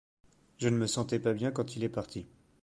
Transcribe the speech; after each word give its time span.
Je 0.57 0.67
ne 0.67 0.77
me 0.77 0.87
sentais 0.87 1.19
pas 1.19 1.33
bien 1.35 1.51
quand 1.51 1.75
il 1.75 1.83
est 1.83 1.87
parti. 1.87 2.25